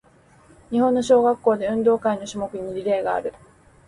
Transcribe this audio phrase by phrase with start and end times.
[0.71, 3.35] 日本の小学校で、運動会の種目にリレーがある。